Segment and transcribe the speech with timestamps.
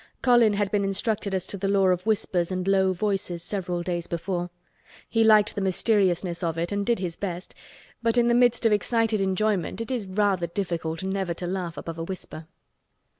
[0.23, 4.07] Colin had been instructed as to the law of whispers and low voices several days
[4.07, 4.49] before.
[5.07, 7.53] He liked the mysteriousness of it and did his best,
[8.01, 11.99] but in the midst of excited enjoyment it is rather difficult never to laugh above
[11.99, 12.47] a whisper.